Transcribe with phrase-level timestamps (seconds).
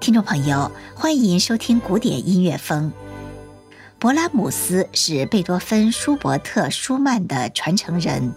[0.00, 2.90] 听众朋友，欢迎收听古典音乐风。
[4.00, 8.32] 勃拉姆斯是贝多芬、舒伯特、舒曼的传承人，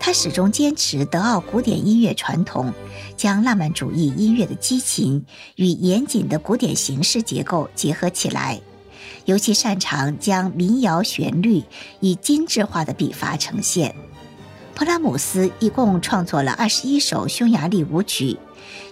[0.00, 2.74] 他始终坚持德奥古典音乐传统，
[3.16, 8.60] 将浪漫主义音乐的激情与严谨的古典形式结构结合起来，
[9.26, 11.62] 尤其擅长将民谣旋律
[12.00, 13.94] 以精致化的笔法呈现。
[14.80, 18.38] 勃拉姆斯一共创作了二十一首匈牙利舞曲。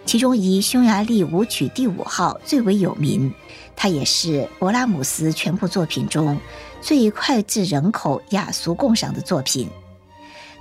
[0.05, 3.33] 其中以匈牙利舞曲第五号最为有名，
[3.75, 6.39] 它也是勃拉姆斯全部作品中
[6.83, 9.67] 最脍炙人口、雅俗共赏的作品。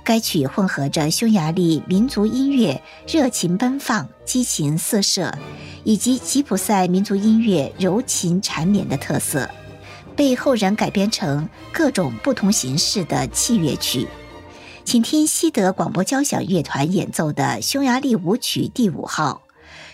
[0.02, 5.36] 该曲混合着匈牙利民族音乐热情奔放、激情四射，
[5.84, 9.46] 以及吉普赛民族音乐柔情缠绵的特色，
[10.16, 14.08] 被后人改编成各种不同形式的器乐曲。
[14.88, 19.42] 请听西德广播交响乐团演奏的匈牙利舞曲第五号，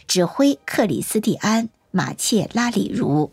[0.07, 3.33] 指挥克里斯蒂安·马切拉里茹。